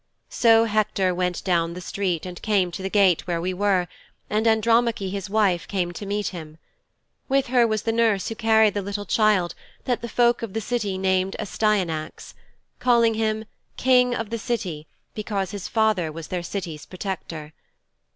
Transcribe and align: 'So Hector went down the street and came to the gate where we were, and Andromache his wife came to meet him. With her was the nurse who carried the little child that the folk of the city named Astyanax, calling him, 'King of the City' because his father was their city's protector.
'So 0.29 0.65
Hector 0.65 1.13
went 1.13 1.43
down 1.43 1.75
the 1.75 1.79
street 1.79 2.25
and 2.25 2.41
came 2.41 2.71
to 2.71 2.81
the 2.81 2.89
gate 2.89 3.27
where 3.27 3.39
we 3.39 3.53
were, 3.53 3.87
and 4.31 4.47
Andromache 4.47 5.11
his 5.11 5.29
wife 5.29 5.67
came 5.67 5.91
to 5.91 6.07
meet 6.07 6.29
him. 6.29 6.57
With 7.29 7.45
her 7.49 7.67
was 7.67 7.83
the 7.83 7.91
nurse 7.91 8.27
who 8.27 8.33
carried 8.33 8.73
the 8.73 8.81
little 8.81 9.05
child 9.05 9.53
that 9.83 10.01
the 10.01 10.09
folk 10.09 10.41
of 10.41 10.53
the 10.53 10.59
city 10.59 10.97
named 10.97 11.35
Astyanax, 11.37 12.33
calling 12.79 13.13
him, 13.13 13.45
'King 13.77 14.15
of 14.15 14.31
the 14.31 14.39
City' 14.39 14.87
because 15.13 15.51
his 15.51 15.67
father 15.67 16.11
was 16.11 16.29
their 16.29 16.41
city's 16.41 16.87
protector. 16.87 17.53